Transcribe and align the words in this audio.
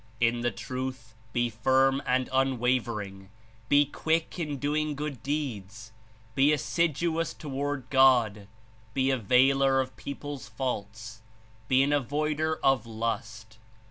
In 0.19 0.41
the 0.41 0.49
truth 0.49 1.13
be 1.31 1.47
firm 1.51 2.01
and 2.07 2.27
unwavering; 2.33 3.29
be 3.69 3.85
quick 3.85 4.39
in 4.39 4.57
doing 4.57 4.95
good 4.95 5.21
deeds; 5.21 5.91
be 6.33 6.51
assiduous 6.51 7.35
toward 7.35 7.87
God; 7.91 8.47
be 8.95 9.11
a 9.11 9.17
veiler 9.19 9.79
of 9.79 9.95
people's 9.97 10.47
faults; 10.49 11.21
be 11.67 11.83
an 11.83 11.91
avoider 11.91 12.57
of 12.63 12.87
lust. 12.87 13.59